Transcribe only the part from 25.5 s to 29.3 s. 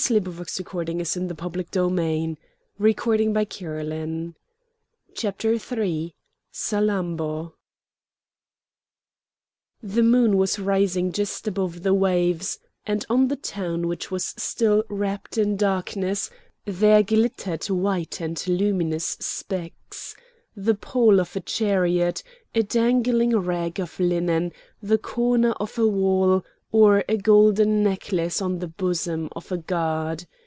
of a wall, or a golden necklace on the bosom